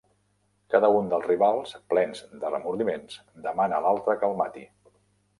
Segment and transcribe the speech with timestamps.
[0.75, 4.65] Cada un dels rivals, plens de remordiments, demana a l'altre que el mati.